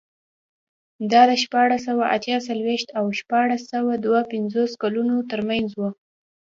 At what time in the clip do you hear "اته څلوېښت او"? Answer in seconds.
2.15-3.05